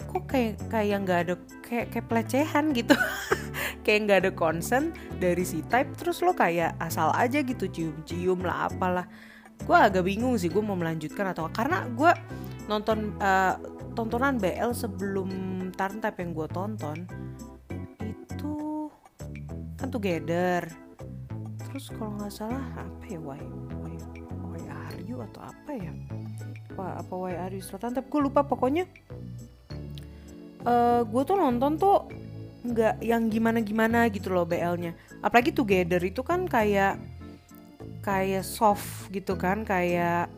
kok 0.07 0.23
kayak 0.31 0.55
kayak 0.71 0.97
nggak 1.03 1.19
ada 1.27 1.35
kayak 1.67 1.85
kayak 1.91 2.07
pelecehan 2.07 2.65
gitu. 2.71 2.95
Kayak 3.81 3.99
nggak 4.05 4.19
ada 4.21 4.31
concern 4.37 4.93
dari 5.17 5.41
si 5.41 5.65
Type. 5.65 5.97
Terus 5.97 6.21
lo 6.21 6.37
kayak 6.37 6.77
asal 6.77 7.09
aja 7.17 7.41
gitu 7.41 7.65
cium-cium 7.65 8.45
lah 8.45 8.69
apalah. 8.69 9.09
Gue 9.65 9.73
agak 9.73 10.05
bingung 10.05 10.37
sih 10.37 10.53
gue 10.53 10.61
mau 10.61 10.77
melanjutkan 10.77 11.33
atau 11.33 11.49
karena 11.49 11.89
gue 11.89 12.13
nonton 12.69 13.17
uh, 13.17 13.57
tontonan 13.93 14.39
BL 14.39 14.71
sebelum 14.71 15.29
Tarn 15.75 15.99
Type 15.99 16.19
yang 16.19 16.31
gue 16.35 16.47
tonton 16.51 16.97
itu 18.01 18.55
kan 19.79 19.89
Together. 19.89 20.67
Terus 21.69 21.85
kalau 21.95 22.19
nggak 22.19 22.33
salah 22.33 22.65
apa 22.75 23.03
ya? 23.07 23.19
Why, 23.19 23.41
why 23.81 23.95
atau 25.21 25.41
apa 25.45 25.71
ya? 25.77 25.93
Apa 26.73 27.03
apa 27.05 27.13
Why 27.13 27.35
Are 27.37 27.53
You 27.53 27.61
Still 27.61 27.79
Tantep 27.79 28.09
gue 28.09 28.21
lupa 28.21 28.41
pokoknya. 28.43 28.89
Uh, 30.61 31.01
gue 31.05 31.23
tuh 31.25 31.37
nonton 31.37 31.77
tuh 31.77 32.05
nggak 32.61 33.01
yang 33.01 33.25
gimana 33.33 33.57
gimana 33.65 34.05
gitu 34.13 34.29
loh 34.29 34.45
BL-nya 34.45 34.93
apalagi 35.25 35.49
Together 35.49 35.97
itu 35.97 36.21
kan 36.21 36.45
kayak 36.45 37.01
kayak 38.05 38.45
soft 38.45 39.09
gitu 39.09 39.33
kan 39.33 39.65
kayak 39.65 40.29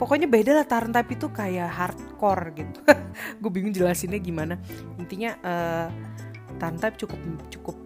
pokoknya 0.00 0.24
beda 0.24 0.56
lah 0.56 0.64
Tarn 0.64 0.88
Type 0.96 1.12
itu 1.12 1.28
kayak 1.28 1.68
hardcore 1.68 2.56
gitu. 2.56 2.80
Gue 3.44 3.50
bingung 3.52 3.76
jelasinnya 3.76 4.16
gimana. 4.16 4.56
Intinya 4.96 5.36
uh, 5.44 5.86
Tarn 6.56 6.80
Type 6.80 6.96
cukup 6.96 7.20
cukup 7.52 7.76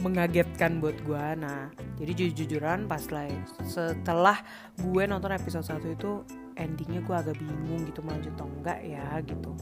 mengagetkan 0.00 0.80
buat 0.80 0.96
gue 1.04 1.24
nah 1.36 1.68
jadi 2.00 2.12
jujur-jujuran 2.16 2.88
pas 2.88 3.04
lah 3.12 3.28
setelah 3.68 4.38
gue 4.80 5.02
nonton 5.04 5.34
episode 5.34 5.66
1 5.66 5.98
itu 5.98 6.24
endingnya 6.56 7.04
gue 7.04 7.12
agak 7.12 7.36
bingung 7.36 7.84
gitu 7.84 8.00
melanjut 8.00 8.32
atau 8.36 8.48
enggak 8.48 8.80
ya 8.84 9.04
gitu. 9.24 9.52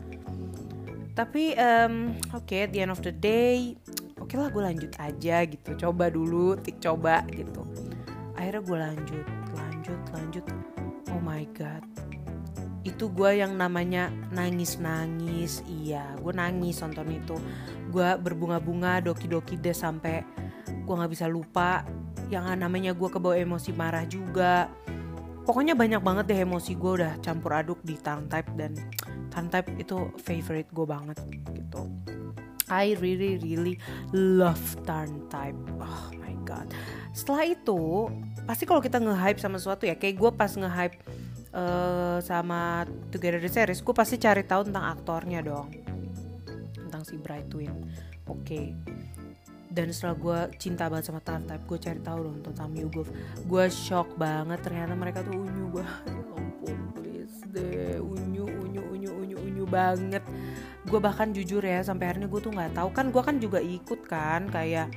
Tapi 1.18 1.58
um, 1.58 2.14
oke 2.30 2.46
okay, 2.46 2.68
at 2.68 2.70
the 2.70 2.78
end 2.78 2.94
of 2.94 3.02
the 3.02 3.10
day 3.10 3.74
oke 4.18 4.30
okay 4.30 4.36
lah 4.38 4.52
gue 4.52 4.62
lanjut 4.62 4.92
aja 5.02 5.36
gitu. 5.42 5.70
Coba 5.74 6.06
dulu 6.10 6.54
tik 6.60 6.78
coba 6.78 7.26
gitu. 7.34 7.66
Akhirnya 8.38 8.62
gue 8.62 8.78
lanjut 8.78 9.26
lanjut 9.56 10.00
lanjut 10.14 10.44
my 11.28 11.44
god. 11.52 11.84
Itu 12.80 13.12
gue 13.12 13.44
yang 13.44 13.60
namanya 13.60 14.08
nangis 14.32 14.80
nangis 14.80 15.60
iya 15.68 16.16
gue 16.16 16.32
nangis 16.32 16.80
nonton 16.80 17.04
itu. 17.12 17.36
Gue 17.92 18.16
berbunga-bunga 18.16 19.04
doki-doki 19.04 19.60
deh 19.60 19.76
sampai 19.76 20.24
gue 20.64 20.94
nggak 20.96 21.12
bisa 21.12 21.28
lupa. 21.28 21.84
Yang 22.32 22.56
namanya 22.56 22.96
gue 22.96 23.08
kebawa 23.12 23.36
emosi 23.36 23.76
marah 23.76 24.08
juga. 24.08 24.72
Pokoknya 25.44 25.76
banyak 25.76 26.00
banget 26.00 26.24
deh 26.32 26.40
emosi 26.48 26.72
gue 26.80 26.92
udah 27.04 27.12
campur 27.20 27.52
aduk 27.52 27.80
di 27.84 28.00
Tarn 28.00 28.28
Type 28.28 28.52
dan 28.56 28.72
Tarn 29.28 29.52
Type 29.52 29.68
itu 29.76 30.08
favorite 30.16 30.72
gue 30.72 30.86
banget 30.88 31.16
gitu. 31.52 31.88
I 32.68 32.96
really 33.00 33.40
really 33.40 33.80
love 34.12 34.60
Tarn 34.84 35.28
Type. 35.32 35.56
Oh 35.80 36.08
my 36.20 36.36
god. 36.44 36.68
Setelah 37.16 37.48
itu 37.48 38.12
pasti 38.48 38.64
kalau 38.64 38.80
kita 38.80 38.96
nge-hype 38.96 39.36
sama 39.36 39.60
sesuatu 39.60 39.84
ya 39.84 39.92
kayak 39.92 40.16
gue 40.16 40.30
pas 40.32 40.48
nge-hype 40.48 40.96
uh, 41.52 42.16
sama 42.24 42.88
Together 43.12 43.44
the 43.44 43.52
Series 43.52 43.84
gue 43.84 43.92
pasti 43.92 44.16
cari 44.16 44.40
tahu 44.40 44.72
tentang 44.72 44.88
aktornya 44.88 45.44
dong. 45.44 45.68
Tentang 46.72 47.04
si 47.04 47.20
Bright 47.20 47.52
Twin. 47.52 47.76
Oke. 48.24 48.40
Okay. 48.40 48.66
dan 49.68 49.92
setelah 49.92 50.16
gue 50.16 50.38
cinta 50.56 50.88
banget 50.88 51.12
sama 51.12 51.20
Tarn 51.20 51.44
Type 51.44 51.68
gue 51.68 51.78
cari 51.78 52.00
tahu 52.00 52.18
dong 52.24 52.40
tentang 52.40 52.72
Mugov 52.72 53.04
gue 53.44 53.64
shock 53.68 54.16
banget 54.16 54.64
ternyata 54.64 54.96
mereka 54.96 55.20
tuh 55.20 55.44
unyu 55.44 55.68
banget. 55.68 56.08
Ya 56.08 56.24
ampun 56.40 56.78
please 56.96 57.38
deh. 57.52 58.00
Unyu 58.00 58.48
unyu 58.48 58.82
unyu 58.88 59.10
unyu 59.12 59.36
unyu 59.38 59.64
banget. 59.68 60.24
Gue 60.88 60.98
bahkan 60.98 61.36
jujur 61.36 61.60
ya 61.60 61.84
sampai 61.84 62.10
hari 62.10 62.24
ini 62.24 62.32
gue 62.32 62.40
tuh 62.40 62.50
nggak 62.50 62.80
tahu. 62.80 62.88
Kan 62.96 63.12
gue 63.12 63.22
kan 63.22 63.36
juga 63.36 63.60
ikut 63.60 64.00
kan 64.08 64.48
kayak 64.48 64.88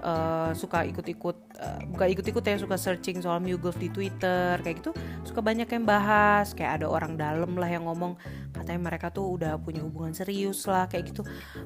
uh, 0.00 0.50
suka 0.56 0.88
ikut-ikut 0.88 1.45
uh, 1.60 1.80
bukan 1.92 2.06
ikut-ikut 2.16 2.42
ya 2.44 2.56
suka 2.60 2.76
searching 2.76 3.20
soal 3.20 3.40
Mugov 3.40 3.76
di 3.76 3.88
Twitter 3.88 4.60
kayak 4.60 4.82
gitu. 4.82 4.90
Suka 5.24 5.40
banyak 5.40 5.68
yang 5.68 5.84
bahas 5.84 6.52
kayak 6.52 6.82
ada 6.82 6.86
orang 6.88 7.16
dalam 7.16 7.56
lah 7.56 7.68
yang 7.68 7.88
ngomong 7.88 8.16
katanya 8.52 8.80
mereka 8.92 9.12
tuh 9.12 9.36
udah 9.36 9.60
punya 9.60 9.84
hubungan 9.84 10.12
serius 10.12 10.64
lah 10.68 10.88
kayak 10.88 11.12
gitu. 11.12 11.22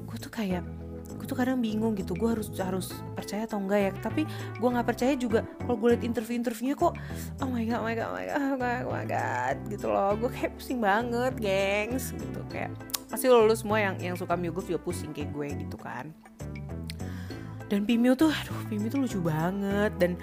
Gue 0.07 0.17
tuh 0.19 0.31
kayak 0.31 0.63
gue 1.11 1.27
tuh 1.27 1.35
kadang 1.35 1.59
bingung 1.59 1.91
gitu 1.97 2.15
gue 2.15 2.29
harus 2.29 2.47
harus 2.55 2.95
percaya 3.13 3.43
atau 3.45 3.59
enggak 3.59 3.79
ya? 3.79 3.91
Tapi 3.99 4.21
gue 4.57 4.69
nggak 4.69 4.87
percaya 4.87 5.13
juga 5.15 5.43
kalau 5.63 5.77
gue 5.79 5.87
liat 5.97 6.03
interview 6.07 6.35
interviewnya 6.39 6.75
kok 6.77 6.95
oh 7.43 7.49
my 7.51 7.63
god 7.67 7.79
oh 7.83 7.85
my 7.85 7.95
god 7.95 8.07
oh 8.07 8.15
my 8.15 8.25
god 8.25 8.39
oh 8.39 8.57
my 8.57 8.57
god, 8.57 8.81
oh 8.87 8.93
my 8.95 9.05
god 9.05 9.55
gitu 9.67 9.85
loh. 9.91 10.11
Gue 10.15 10.29
kayak 10.31 10.51
pusing 10.55 10.79
banget 10.79 11.33
gengs 11.39 12.15
gitu. 12.15 12.41
Kayak 12.47 12.71
pasti 13.11 13.27
lo, 13.27 13.43
lo 13.43 13.51
semua 13.51 13.83
yang 13.83 13.95
yang 13.99 14.15
suka 14.15 14.39
Mugov 14.39 14.63
juga 14.63 14.79
pusing 14.79 15.11
kayak 15.11 15.35
gue 15.35 15.47
gitu 15.67 15.75
kan 15.75 16.15
dan 17.71 17.87
Pimio 17.87 18.19
tuh 18.19 18.35
aduh 18.35 18.67
Pimio 18.67 18.91
tuh 18.91 19.07
lucu 19.07 19.23
banget 19.23 19.95
dan 19.95 20.19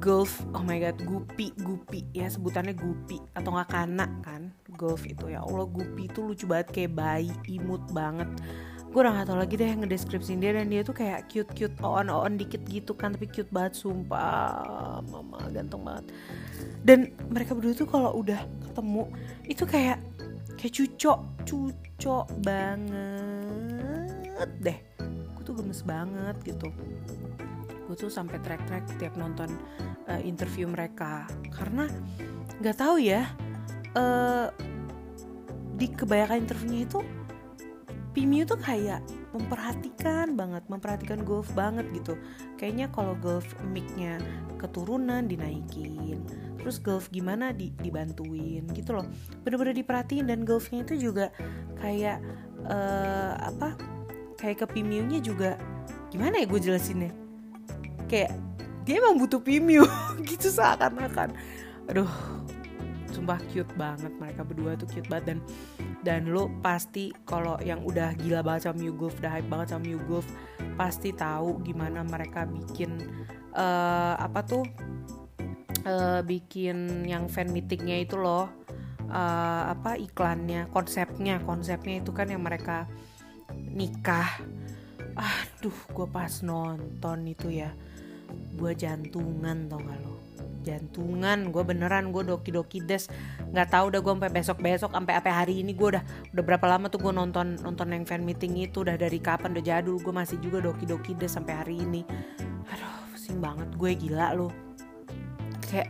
Golf, 0.00 0.40
oh 0.56 0.64
my 0.64 0.80
god, 0.80 0.96
Gupi, 1.04 1.52
Gupi 1.60 2.08
ya 2.16 2.24
sebutannya 2.32 2.72
Gupi 2.72 3.20
atau 3.36 3.52
nggak 3.52 3.68
Kana 3.68 4.08
kan, 4.24 4.48
Golf 4.72 5.04
itu 5.04 5.28
ya 5.28 5.44
Allah 5.44 5.68
Gupi 5.68 6.08
itu 6.08 6.24
lucu 6.24 6.48
banget 6.48 6.72
kayak 6.72 6.96
bayi 6.96 7.28
imut 7.44 7.84
banget. 7.92 8.24
Gue 8.90 9.06
udah 9.06 9.22
gak 9.22 9.28
tau 9.28 9.38
lagi 9.38 9.54
deh 9.60 9.68
ngedeskripsiin 9.70 10.40
dia 10.40 10.56
dan 10.56 10.72
dia 10.72 10.80
tuh 10.82 10.96
kayak 10.96 11.28
cute 11.28 11.52
cute 11.52 11.76
on 11.84 12.08
on 12.08 12.40
dikit 12.40 12.64
gitu 12.66 12.96
kan 12.96 13.12
tapi 13.14 13.28
cute 13.28 13.52
banget 13.52 13.76
sumpah 13.76 15.04
mama 15.04 15.38
ganteng 15.52 15.84
banget. 15.84 16.08
Dan 16.80 17.12
mereka 17.28 17.52
berdua 17.52 17.76
tuh 17.76 17.86
kalau 17.86 18.16
udah 18.18 18.40
ketemu 18.72 19.04
itu 19.46 19.68
kayak 19.68 20.00
kayak 20.56 20.72
cucok 20.74 21.20
cucok 21.44 22.26
banget 22.40 22.88
deh 24.64 24.89
tuh 25.50 25.58
gemes 25.58 25.82
banget 25.82 26.36
gitu 26.46 26.70
gue 27.90 27.96
tuh 27.98 28.06
sampai 28.06 28.38
track-track 28.38 29.02
tiap 29.02 29.18
nonton 29.18 29.50
uh, 30.06 30.22
interview 30.22 30.70
mereka 30.70 31.26
karena 31.50 31.90
nggak 32.62 32.76
tahu 32.78 33.02
ya 33.02 33.26
uh, 33.98 34.46
di 35.74 35.90
kebanyakan 35.90 36.46
interviewnya 36.46 36.86
itu 36.86 37.00
Pimiu 38.10 38.42
tuh 38.42 38.58
kayak 38.58 39.06
memperhatikan 39.30 40.34
banget, 40.34 40.66
memperhatikan 40.66 41.22
golf 41.22 41.46
banget 41.54 41.86
gitu. 41.94 42.18
Kayaknya 42.58 42.90
kalau 42.90 43.14
golf 43.14 43.46
micnya 43.70 44.18
keturunan 44.58 45.30
dinaikin, 45.30 46.18
terus 46.58 46.82
golf 46.82 47.06
gimana 47.14 47.54
di, 47.54 47.70
dibantuin 47.78 48.66
gitu 48.74 48.98
loh. 48.98 49.06
Bener-bener 49.46 49.78
diperhatiin 49.78 50.26
dan 50.26 50.42
golfnya 50.42 50.82
itu 50.82 51.06
juga 51.06 51.30
kayak 51.78 52.18
uh, 52.66 53.38
apa? 53.54 53.78
Kayak 54.40 54.64
ke 54.64 54.66
Pimiunya 54.80 55.20
juga 55.20 55.60
gimana 56.08 56.40
ya 56.40 56.46
gue 56.48 56.60
jelasinnya? 56.60 57.12
Kayak 58.08 58.32
dia 58.88 58.96
emang 58.98 59.20
butuh 59.20 59.38
Pimiu 59.44 59.84
gitu 60.30 60.48
seakan-akan. 60.48 61.36
Aduh 61.92 62.10
sumpah 63.10 63.42
cute 63.52 63.68
banget 63.76 64.14
mereka 64.16 64.40
berdua 64.46 64.78
tuh 64.80 64.88
cute 64.88 65.06
banget. 65.12 65.36
Dan 65.36 65.38
dan 66.00 66.20
lo 66.32 66.48
pasti 66.64 67.12
kalau 67.28 67.60
yang 67.60 67.84
udah 67.84 68.16
gila 68.16 68.40
banget 68.40 68.72
sama 68.72 68.80
Mugolf 68.80 69.20
udah 69.20 69.32
hype 69.36 69.50
banget 69.52 69.68
sama 69.76 69.84
Mugolf 69.84 70.26
pasti 70.80 71.12
tahu 71.12 71.60
gimana 71.60 72.00
mereka 72.00 72.48
bikin 72.48 72.96
uh, 73.52 74.16
apa 74.16 74.40
tuh? 74.46 74.64
Uh, 75.80 76.20
bikin 76.24 77.08
yang 77.08 77.28
fan 77.28 77.52
meetingnya 77.52 78.04
itu 78.08 78.16
loh. 78.16 78.48
Uh, 79.10 79.74
apa 79.74 79.98
iklannya 79.98 80.70
konsepnya 80.70 81.42
konsepnya 81.42 81.98
itu 81.98 82.14
kan 82.14 82.30
yang 82.30 82.46
mereka 82.46 82.86
nikah. 83.68 84.40
Aduh 85.16 85.76
gue 85.92 86.06
pas 86.08 86.32
nonton 86.40 87.18
itu 87.28 87.52
ya. 87.52 87.74
Gue 88.56 88.72
jantungan 88.78 89.66
tau 89.66 89.82
gak 89.82 89.98
lo? 90.00 90.14
Jantungan 90.60 91.50
gue 91.50 91.62
beneran 91.64 92.12
gue 92.12 92.22
doki 92.24 92.52
doki 92.52 92.78
des. 92.84 93.08
Nggak 93.50 93.68
tahu 93.72 93.84
udah 93.96 94.00
gue 94.04 94.12
sampai 94.12 94.32
besok 94.32 94.58
besok 94.60 94.90
sampai 94.92 95.16
apa 95.16 95.32
hari 95.32 95.64
ini 95.64 95.72
gue 95.72 95.96
udah 95.96 96.04
udah 96.36 96.44
berapa 96.44 96.66
lama 96.68 96.92
tuh 96.92 97.00
gue 97.00 97.12
nonton 97.16 97.56
nonton 97.64 97.88
yang 97.96 98.04
fan 98.04 98.22
meeting 98.22 98.60
itu. 98.60 98.84
Udah 98.84 99.00
dari 99.00 99.18
kapan 99.18 99.56
udah 99.56 99.64
jadul 99.64 99.96
gue 99.98 100.12
masih 100.12 100.36
juga 100.38 100.60
doki 100.60 100.84
doki 100.84 101.16
des 101.16 101.32
sampai 101.32 101.54
hari 101.56 101.80
ini. 101.80 102.04
Aduh 102.68 103.12
pusing 103.12 103.40
banget 103.40 103.68
gue 103.72 103.90
gila 103.96 104.36
lo. 104.36 104.52
Kayak 105.64 105.88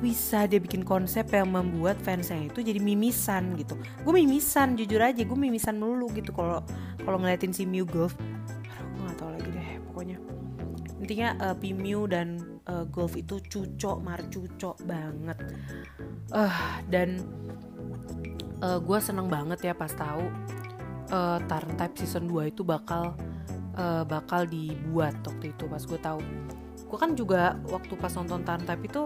bisa 0.00 0.48
dia 0.48 0.56
bikin 0.56 0.80
konsep 0.80 1.28
yang 1.28 1.52
membuat 1.52 2.00
fansnya 2.00 2.48
itu 2.48 2.64
jadi 2.64 2.80
mimisan 2.80 3.52
gitu. 3.60 3.76
Gue 4.00 4.16
mimisan 4.16 4.74
jujur 4.74 5.00
aja 5.04 5.20
gue 5.20 5.38
mimisan 5.38 5.76
melulu 5.76 6.08
gitu 6.16 6.32
kalau 6.32 6.64
kalau 7.04 7.20
ngeliatin 7.20 7.52
si 7.52 7.68
Mew 7.68 7.84
Golf 7.84 8.16
aduh 8.16 8.88
gue 8.96 9.02
gak 9.04 9.16
tau 9.20 9.30
lagi 9.30 9.48
deh 9.52 9.68
pokoknya. 9.92 10.16
Intinya 11.00 11.28
uh, 11.40 11.56
Pimiu 11.56 12.04
dan 12.08 12.60
uh, 12.68 12.84
Golf 12.88 13.16
itu 13.16 13.40
cucok 13.40 14.00
marcucok 14.00 14.76
banget. 14.84 15.38
Uh, 16.32 16.56
dan 16.88 17.20
uh, 18.64 18.80
gue 18.80 18.98
seneng 19.00 19.28
banget 19.28 19.72
ya 19.72 19.72
pas 19.76 19.92
tahu 19.92 20.28
uh, 21.12 21.38
Tarn 21.44 21.76
Type 21.76 21.96
season 22.00 22.28
2 22.28 22.52
itu 22.52 22.62
bakal 22.64 23.16
uh, 23.76 24.04
bakal 24.04 24.44
dibuat 24.44 25.16
waktu 25.24 25.52
itu 25.52 25.64
pas 25.68 25.82
gue 25.84 26.00
tahu. 26.00 26.20
Gue 26.88 26.98
kan 26.98 27.12
juga 27.14 27.56
waktu 27.68 27.94
pas 27.96 28.12
nonton 28.16 28.44
Tarn 28.44 28.64
Type 28.64 28.84
itu 28.84 29.02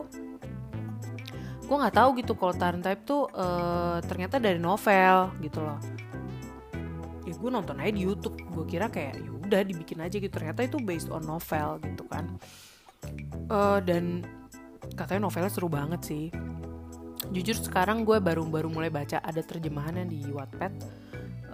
gue 1.65 1.77
nggak 1.77 1.97
tahu 1.97 2.09
gitu 2.21 2.33
kalau 2.37 2.55
Tarn 2.55 2.81
Type 2.85 3.03
tuh 3.09 3.29
uh, 3.33 3.99
ternyata 4.05 4.37
dari 4.37 4.61
novel 4.61 5.33
gitu 5.41 5.65
loh. 5.65 5.81
Ya 7.25 7.35
gue 7.35 7.51
nonton 7.51 7.81
aja 7.81 7.93
di 7.93 8.05
YouTube. 8.05 8.37
Gue 8.53 8.65
kira 8.69 8.93
kayak 8.93 9.17
ya 9.17 9.31
udah 9.33 9.61
dibikin 9.65 10.05
aja 10.05 10.17
gitu. 10.21 10.29
Ternyata 10.31 10.61
itu 10.65 10.77
based 10.81 11.09
on 11.09 11.25
novel 11.25 11.81
gitu 11.81 12.05
kan. 12.05 12.37
Uh, 13.49 13.81
dan 13.81 14.25
katanya 14.93 15.29
novelnya 15.29 15.53
seru 15.53 15.73
banget 15.73 16.01
sih. 16.05 16.29
Jujur 17.33 17.57
sekarang 17.57 18.05
gue 18.05 18.21
baru 18.21 18.45
baru 18.45 18.69
mulai 18.69 18.93
baca 18.93 19.25
ada 19.25 19.41
terjemahannya 19.41 20.05
di 20.05 20.29
Wattpad 20.29 20.73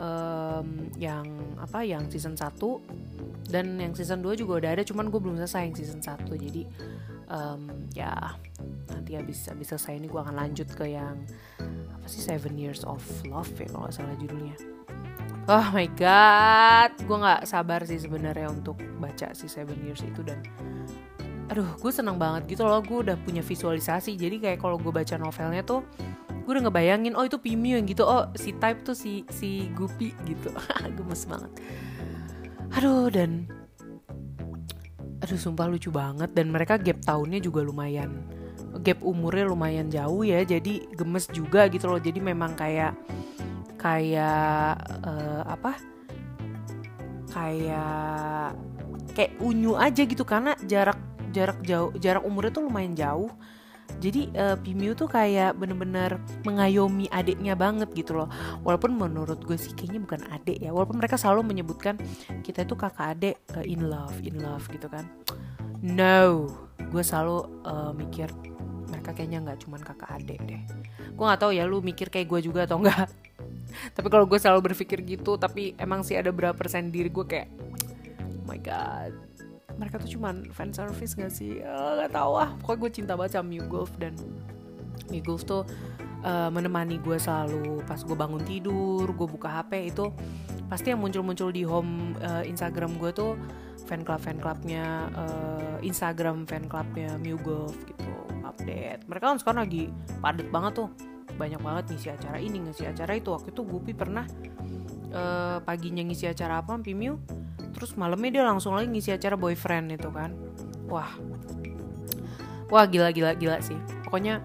um, 0.00 0.90
yang 0.96 1.26
apa 1.60 1.84
yang 1.84 2.08
season 2.08 2.34
1 2.34 2.56
dan 3.52 3.76
yang 3.76 3.92
season 3.92 4.24
2 4.24 4.40
juga 4.40 4.64
udah 4.64 4.70
ada 4.80 4.82
cuman 4.82 5.12
gue 5.12 5.20
belum 5.20 5.36
selesai 5.38 5.70
yang 5.70 5.76
season 5.76 6.00
1 6.00 6.26
jadi 6.26 6.62
um, 7.30 7.86
ya 7.94 8.34
nanti 8.90 9.14
habis 9.16 9.46
habis 9.48 9.70
selesai 9.70 9.96
ini 9.96 10.10
gue 10.10 10.20
akan 10.20 10.36
lanjut 10.36 10.68
ke 10.74 10.90
yang 10.92 11.22
apa 11.94 12.06
sih 12.10 12.20
Seven 12.20 12.58
Years 12.58 12.82
of 12.84 13.00
Love 13.30 13.48
ya 13.56 13.70
kalau 13.70 13.86
nggak 13.86 13.94
salah 13.94 14.16
judulnya. 14.18 14.56
Oh 15.48 15.66
my 15.72 15.88
god 15.96 16.92
gue 17.00 17.16
nggak 17.16 17.42
sabar 17.48 17.80
sih 17.86 18.02
sebenarnya 18.02 18.50
untuk 18.50 18.76
baca 18.98 19.32
si 19.32 19.46
Seven 19.46 19.78
Years 19.86 20.02
itu 20.04 20.20
dan 20.26 20.42
aduh 21.50 21.66
gue 21.82 21.90
seneng 21.90 22.14
banget 22.14 22.46
gitu 22.54 22.62
loh 22.62 22.82
gue 22.82 22.98
udah 23.10 23.16
punya 23.22 23.40
visualisasi. 23.40 24.18
Jadi 24.18 24.42
kayak 24.42 24.58
kalau 24.60 24.76
gue 24.76 24.92
baca 24.92 25.14
novelnya 25.16 25.62
tuh 25.62 25.86
gue 26.28 26.50
udah 26.58 26.66
ngebayangin 26.66 27.14
oh 27.14 27.24
itu 27.26 27.38
Pimio 27.38 27.78
yang 27.78 27.86
gitu 27.86 28.02
oh 28.02 28.26
si 28.34 28.54
Type 28.58 28.82
tuh 28.82 28.94
si 28.94 29.22
si 29.30 29.70
Guppy 29.74 30.14
gitu. 30.26 30.50
Gemes 30.98 31.24
banget. 31.26 31.50
Aduh 32.78 33.10
dan 33.10 33.59
aduh 35.30 35.38
sumpah 35.38 35.70
lucu 35.70 35.94
banget. 35.94 36.34
Dan 36.34 36.50
mereka 36.50 36.74
gap 36.74 36.98
tahunnya 37.06 37.38
juga 37.38 37.62
lumayan 37.62 38.26
gap 38.82 38.98
umurnya 39.06 39.46
lumayan 39.46 39.86
jauh 39.86 40.26
ya. 40.26 40.42
Jadi 40.42 40.90
gemes 40.90 41.30
juga 41.30 41.70
gitu 41.70 41.86
loh. 41.86 42.02
Jadi 42.02 42.18
memang 42.18 42.58
kayak 42.58 42.98
kayak 43.78 44.74
uh, 45.06 45.46
apa? 45.46 45.78
Kayak 47.30 48.58
kayak 49.14 49.32
unyu 49.38 49.78
aja 49.78 50.02
gitu. 50.02 50.26
Karena 50.26 50.58
jarak 50.66 50.98
jarak 51.30 51.62
jauh 51.62 51.94
jarak 52.02 52.26
umurnya 52.26 52.50
tuh 52.50 52.66
lumayan 52.66 52.98
jauh 52.98 53.30
jadi 53.98 54.30
uh, 54.38 54.56
Pimiu 54.60 54.94
tuh 54.94 55.10
kayak 55.10 55.58
bener-bener 55.58 56.22
mengayomi 56.46 57.10
adiknya 57.10 57.58
banget 57.58 57.90
gitu 57.96 58.14
loh. 58.14 58.28
Walaupun 58.62 58.94
menurut 58.94 59.42
gue 59.42 59.58
sih 59.58 59.74
kayaknya 59.74 60.00
bukan 60.06 60.22
adik 60.30 60.62
ya. 60.62 60.70
Walaupun 60.70 61.02
mereka 61.02 61.18
selalu 61.18 61.50
menyebutkan 61.50 61.98
kita 62.46 62.62
itu 62.62 62.78
kakak 62.78 63.18
adik 63.18 63.36
uh, 63.58 63.64
in 63.66 63.90
love 63.90 64.14
in 64.22 64.38
love 64.38 64.64
gitu 64.70 64.86
kan. 64.86 65.08
No 65.82 66.46
gue 66.80 67.02
selalu 67.02 67.44
uh, 67.66 67.92
mikir 67.92 68.30
mereka 68.90 69.14
kayaknya 69.14 69.38
nggak 69.42 69.58
cuman 69.66 69.80
kakak 69.82 70.10
adik 70.22 70.38
deh. 70.46 70.62
Gue 71.16 71.24
nggak 71.26 71.40
tahu 71.42 71.52
ya 71.56 71.66
lu 71.66 71.82
mikir 71.82 72.08
kayak 72.12 72.30
gue 72.30 72.40
juga 72.46 72.64
atau 72.68 72.78
enggak 72.78 73.10
tapi 73.96 74.08
kalau 74.10 74.26
gue 74.26 74.38
selalu 74.38 74.72
berpikir 74.72 75.02
gitu 75.06 75.38
tapi 75.38 75.74
emang 75.78 76.02
sih 76.02 76.18
ada 76.18 76.30
berapa 76.34 76.54
persen 76.56 76.90
diri 76.90 77.10
gue 77.10 77.26
kayak 77.26 77.48
oh 78.20 78.44
my 78.46 78.58
god 78.60 79.14
mereka 79.80 79.96
tuh 79.96 80.12
cuman 80.12 80.44
fan 80.52 80.76
service 80.76 81.16
gak 81.16 81.32
sih? 81.32 81.64
Uh, 81.64 82.04
gak 82.04 82.12
tau 82.12 82.36
ah. 82.36 82.52
Pokoknya 82.60 82.78
gue 82.84 82.90
cinta 82.92 83.12
banget 83.16 83.40
sama 83.40 83.56
Golf 83.64 83.88
dan 83.96 84.12
Mew 85.08 85.24
Golf 85.24 85.48
tuh 85.48 85.64
uh, 86.20 86.52
menemani 86.52 87.00
gue 87.00 87.16
selalu. 87.16 87.80
Pas 87.88 87.96
gue 87.96 88.12
bangun 88.12 88.44
tidur 88.44 89.08
gue 89.08 89.26
buka 89.26 89.48
HP 89.48 89.96
itu 89.96 90.12
pasti 90.68 90.92
yang 90.92 91.00
muncul-muncul 91.02 91.50
di 91.50 91.64
home 91.64 92.14
uh, 92.20 92.44
Instagram 92.46 92.94
gue 93.00 93.10
tuh 93.10 93.34
fan 93.88 94.06
club 94.06 94.22
fan 94.22 94.38
clubnya 94.38 95.10
uh, 95.18 95.76
Instagram 95.82 96.44
fan 96.44 96.68
clubnya 96.68 97.16
Mew 97.16 97.40
Golf 97.40 97.74
gitu. 97.88 98.12
Update. 98.44 99.08
Mereka 99.08 99.24
kan 99.32 99.38
sekarang 99.40 99.64
lagi 99.64 99.88
padet 100.20 100.52
banget 100.52 100.84
tuh. 100.84 100.88
Banyak 101.40 101.64
banget 101.64 101.96
ngisi 101.96 102.12
acara 102.12 102.36
ini 102.36 102.60
ngisi 102.60 102.84
acara 102.84 103.16
itu. 103.16 103.32
Waktu 103.32 103.48
itu 103.56 103.62
Gupi 103.64 103.96
pernah 103.96 104.28
uh, 105.16 105.58
paginya 105.64 106.04
ngisi 106.04 106.28
acara 106.28 106.60
apa 106.60 106.76
Mew 106.76 107.16
terus 107.74 107.94
malamnya 107.94 108.40
dia 108.40 108.44
langsung 108.46 108.74
lagi 108.74 108.90
ngisi 108.90 109.10
acara 109.14 109.34
boyfriend 109.38 109.94
itu 109.94 110.08
kan. 110.10 110.34
Wah. 110.90 111.10
Wah 112.70 112.84
gila 112.86 113.10
gila 113.10 113.34
gila 113.34 113.58
sih. 113.62 113.78
Pokoknya 114.06 114.42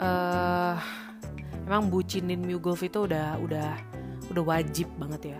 uh, 0.00 0.76
emang 1.64 1.88
bucinin 1.88 2.40
Mew 2.44 2.60
Golf 2.60 2.84
itu 2.84 3.08
udah 3.08 3.40
udah 3.40 3.70
udah 4.32 4.42
wajib 4.44 4.88
banget 5.00 5.36
ya. 5.36 5.38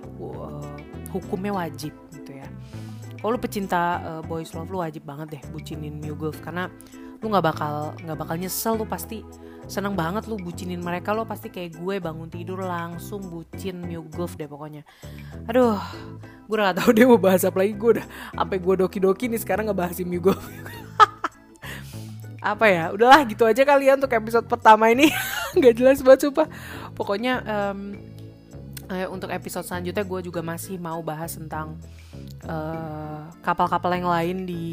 Hukumnya 1.12 1.52
wajib 1.54 1.92
gitu 2.12 2.32
ya. 2.36 2.46
Kalau 3.20 3.36
lu 3.36 3.40
pecinta 3.40 4.00
uh, 4.04 4.22
boys 4.24 4.52
love 4.52 4.68
lu 4.68 4.84
wajib 4.84 5.04
banget 5.08 5.40
deh 5.40 5.42
bucinin 5.52 5.96
Mew 6.00 6.16
Golf 6.16 6.40
karena 6.44 6.68
lu 7.24 7.32
nggak 7.32 7.44
bakal 7.44 7.96
nggak 8.04 8.18
bakal 8.20 8.36
nyesel 8.36 8.76
lu 8.76 8.84
pasti 8.84 9.24
seneng 9.64 9.96
banget 9.96 10.28
lu 10.28 10.36
bucinin 10.36 10.80
mereka 10.80 11.16
lo 11.16 11.24
pasti 11.24 11.48
kayak 11.48 11.80
gue 11.80 11.96
bangun 11.96 12.28
tidur 12.28 12.60
langsung 12.60 13.24
bucin 13.32 13.80
Mew 13.80 14.04
Golf 14.12 14.36
deh 14.36 14.48
pokoknya. 14.48 14.84
Aduh 15.48 15.80
gue 16.44 16.54
udah 16.54 16.72
gak 16.72 16.84
tau 16.84 16.90
dia 16.96 17.08
mau 17.08 17.16
bahas 17.16 17.42
apa 17.48 17.64
lagi 17.64 17.72
gue 17.72 17.90
udah 18.00 18.06
sampai 18.36 18.58
gue 18.60 18.74
doki 18.84 18.98
doki 19.00 19.24
nih 19.32 19.40
sekarang 19.40 19.64
ngebahas 19.72 19.96
Mew 20.04 20.20
Golf 20.20 20.44
apa 22.44 22.68
ya 22.68 22.92
udahlah 22.92 23.24
gitu 23.24 23.48
aja 23.48 23.64
kalian 23.64 23.96
untuk 24.04 24.12
episode 24.12 24.44
pertama 24.44 24.92
ini. 24.92 25.08
Nggak 25.56 25.74
jelas 25.80 25.98
banget 26.04 26.28
sumpah. 26.28 26.48
Pokoknya 26.92 27.40
um, 27.42 27.96
eh, 28.92 29.08
untuk 29.08 29.32
episode 29.32 29.64
selanjutnya 29.64 30.04
gue 30.04 30.20
juga 30.28 30.44
masih 30.44 30.76
mau 30.76 31.00
bahas 31.00 31.32
tentang 31.34 31.80
kapal-kapal 33.40 33.88
uh, 33.88 33.96
yang 33.96 34.08
lain 34.12 34.36
di 34.44 34.64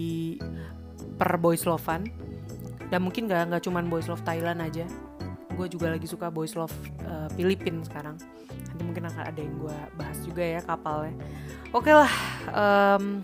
per 1.16 1.40
Boys 1.40 1.64
Lovan 1.64 2.04
dan 2.92 3.00
mungkin 3.00 3.32
gak 3.32 3.48
nggak 3.48 3.64
cuman 3.64 3.88
Boys 3.88 4.12
Love 4.12 4.22
Thailand 4.28 4.60
aja. 4.60 4.84
Gue 5.56 5.72
juga 5.72 5.96
lagi 5.96 6.06
suka 6.06 6.28
Boys 6.28 6.60
Love 6.60 6.76
uh, 7.08 7.32
Filipin 7.40 7.80
sekarang. 7.88 8.20
Nanti 8.52 8.82
mungkin 8.84 9.08
akan 9.08 9.24
ada 9.24 9.40
yang 9.40 9.56
gue 9.56 9.78
bahas 9.96 10.20
juga 10.28 10.44
ya 10.44 10.60
kapalnya. 10.60 11.16
Oke 11.72 11.96
lah 11.96 12.12
um, 12.52 13.24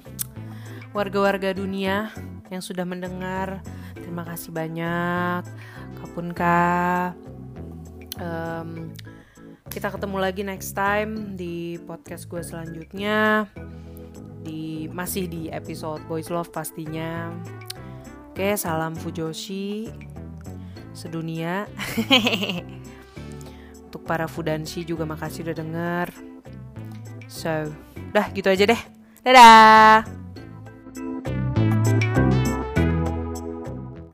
warga-warga 0.95 1.51
dunia 1.51 2.15
yang 2.47 2.63
sudah 2.63 2.87
mendengar 2.87 3.59
terima 3.91 4.23
kasih 4.23 4.55
banyak. 4.55 5.43
Kapunka 5.99 6.57
um, 8.23 8.95
kita 9.67 9.91
ketemu 9.91 10.17
lagi 10.23 10.41
next 10.47 10.71
time 10.71 11.35
di 11.35 11.75
podcast 11.83 12.31
gue 12.31 12.39
selanjutnya. 12.39 13.51
Di 14.47 14.87
masih 14.87 15.27
di 15.27 15.51
episode 15.51 15.99
Boys 16.07 16.31
Love 16.31 16.55
pastinya 16.55 17.35
Oke, 18.37 18.53
salam 18.53 18.93
Fujoshi 18.93 19.89
sedunia. 20.93 21.65
Untuk 23.89 24.05
para 24.05 24.29
Fudanshi 24.29 24.85
juga 24.85 25.09
makasih 25.09 25.41
udah 25.41 25.57
denger. 25.57 26.07
So, 27.25 27.73
udah 28.13 28.29
gitu 28.37 28.45
aja 28.53 28.69
deh. 28.69 28.81
Dadah. 29.25 30.05